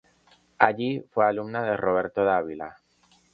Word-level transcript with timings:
Allí, 0.57 1.05
fue 1.11 1.25
alumna 1.25 1.61
de 1.61 1.77
Roberto 1.77 2.25
Dávila. 2.25 2.75